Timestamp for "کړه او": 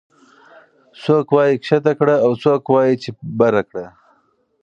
1.99-2.31